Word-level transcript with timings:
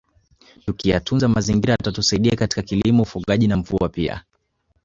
Tukiyatunza 0.65 1.27
mazingira 1.27 1.71
yatatusaidia 1.73 2.35
katika 2.35 2.61
kilimo 2.61 3.03
ufugaji 3.03 3.47
na 3.47 3.57
mvua 3.57 3.89
pia 3.89 4.23